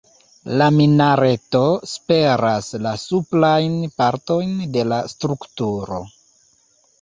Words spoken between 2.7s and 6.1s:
la suprajn partojn de la strukturo.